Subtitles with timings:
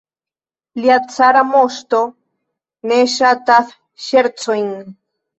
[0.83, 1.99] Lia cara moŝto
[2.91, 3.69] ne ŝatas
[4.07, 4.73] ŝercojn.